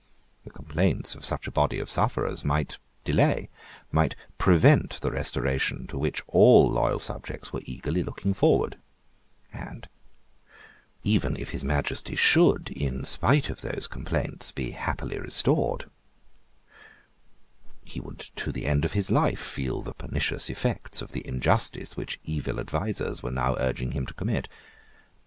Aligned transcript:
The 0.45 0.49
complaints 0.49 1.13
of 1.13 1.23
such 1.23 1.45
a 1.45 1.51
body 1.51 1.77
of 1.77 1.87
sufferers 1.87 2.43
might 2.43 2.79
delay, 3.03 3.51
might 3.91 4.15
prevent, 4.39 4.99
the 5.01 5.11
Restoration 5.11 5.85
to 5.85 5.97
which 5.99 6.23
all 6.27 6.71
loyal 6.71 6.97
subjects 6.97 7.53
were 7.53 7.61
eagerly 7.65 8.01
looking 8.01 8.33
forward; 8.33 8.77
and, 9.53 9.87
even 11.03 11.35
if 11.37 11.51
his 11.51 11.63
Majesty 11.63 12.15
should, 12.15 12.71
in 12.71 13.05
spite 13.05 13.51
of 13.51 13.61
those 13.61 13.85
complaints, 13.85 14.51
be 14.51 14.71
happily 14.71 15.19
restored, 15.19 15.87
he 17.85 17.99
would 17.99 18.17
to 18.37 18.51
the 18.51 18.65
end 18.65 18.83
of 18.83 18.93
his 18.93 19.11
life 19.11 19.39
feel 19.39 19.83
the 19.83 19.93
pernicious 19.93 20.49
effects 20.49 21.03
of 21.03 21.11
the 21.11 21.27
injustice 21.27 21.95
which 21.95 22.19
evil 22.23 22.59
advisers 22.59 23.21
were 23.21 23.29
now 23.29 23.55
urging 23.59 23.91
him 23.91 24.07
to 24.07 24.15
commit. 24.15 24.49